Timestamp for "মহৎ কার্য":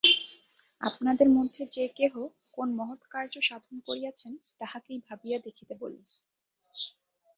2.75-3.33